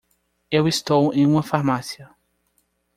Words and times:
Eu 0.49 0.67
estou 0.67 1.13
em 1.13 1.27
uma 1.27 1.43
farmácia. 1.43 2.09